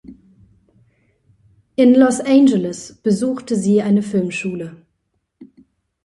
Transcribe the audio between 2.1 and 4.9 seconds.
Angeles besuchte sie eine Filmschule.